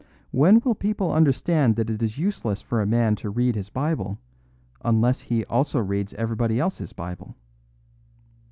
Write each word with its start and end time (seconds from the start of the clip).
When 0.31 0.61
will 0.61 0.73
people 0.73 1.11
understand 1.13 1.75
that 1.75 1.91
it 1.91 2.01
is 2.01 2.17
useless 2.17 2.59
for 2.59 2.81
a 2.81 2.87
man 2.87 3.15
to 3.17 3.29
read 3.29 3.53
his 3.53 3.69
Bible 3.69 4.17
unless 4.83 5.19
he 5.19 5.45
also 5.45 5.79
reads 5.79 6.15
everybody 6.15 6.59
else's 6.59 6.91
Bible? 6.91 7.35